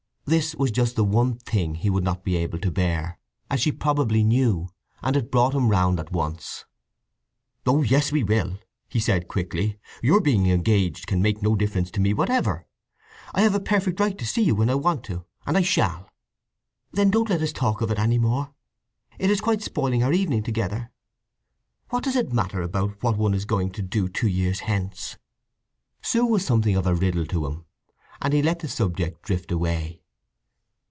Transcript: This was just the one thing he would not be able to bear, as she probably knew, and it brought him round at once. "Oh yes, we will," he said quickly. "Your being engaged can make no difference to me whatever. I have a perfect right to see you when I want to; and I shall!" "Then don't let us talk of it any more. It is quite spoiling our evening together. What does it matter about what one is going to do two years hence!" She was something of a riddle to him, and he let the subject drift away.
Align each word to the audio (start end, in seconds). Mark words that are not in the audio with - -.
This 0.25 0.55
was 0.55 0.71
just 0.71 0.95
the 0.95 1.03
one 1.03 1.39
thing 1.39 1.75
he 1.75 1.89
would 1.89 2.05
not 2.05 2.23
be 2.23 2.37
able 2.37 2.59
to 2.59 2.71
bear, 2.71 3.19
as 3.49 3.59
she 3.59 3.69
probably 3.69 4.23
knew, 4.23 4.69
and 5.01 5.17
it 5.17 5.29
brought 5.29 5.53
him 5.53 5.67
round 5.67 5.99
at 5.99 6.13
once. 6.13 6.63
"Oh 7.65 7.81
yes, 7.83 8.13
we 8.13 8.23
will," 8.23 8.57
he 8.87 8.97
said 9.01 9.27
quickly. 9.27 9.77
"Your 10.01 10.21
being 10.21 10.45
engaged 10.47 11.05
can 11.05 11.21
make 11.21 11.41
no 11.41 11.57
difference 11.57 11.91
to 11.91 11.99
me 11.99 12.13
whatever. 12.13 12.65
I 13.33 13.41
have 13.41 13.53
a 13.53 13.59
perfect 13.59 13.99
right 13.99 14.17
to 14.17 14.25
see 14.25 14.41
you 14.43 14.55
when 14.55 14.69
I 14.69 14.75
want 14.75 15.03
to; 15.05 15.25
and 15.45 15.57
I 15.57 15.63
shall!" 15.63 16.09
"Then 16.93 17.09
don't 17.11 17.29
let 17.29 17.41
us 17.41 17.51
talk 17.51 17.81
of 17.81 17.91
it 17.91 17.99
any 17.99 18.19
more. 18.19 18.53
It 19.19 19.29
is 19.29 19.41
quite 19.41 19.61
spoiling 19.61 20.01
our 20.01 20.13
evening 20.13 20.43
together. 20.43 20.91
What 21.89 22.05
does 22.05 22.15
it 22.15 22.31
matter 22.31 22.61
about 22.61 23.03
what 23.03 23.17
one 23.17 23.33
is 23.33 23.43
going 23.43 23.71
to 23.71 23.81
do 23.81 24.07
two 24.07 24.29
years 24.29 24.61
hence!" 24.61 25.17
She 25.99 26.21
was 26.21 26.45
something 26.45 26.77
of 26.77 26.87
a 26.87 26.95
riddle 26.95 27.25
to 27.25 27.45
him, 27.47 27.65
and 28.21 28.33
he 28.33 28.41
let 28.41 28.59
the 28.59 28.69
subject 28.69 29.23
drift 29.23 29.51
away. 29.51 29.97